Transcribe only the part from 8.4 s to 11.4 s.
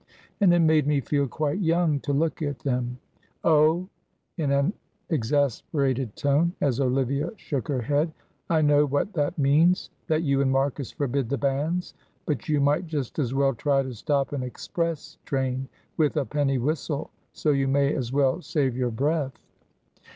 "I know what that means, that you and Marcus forbid the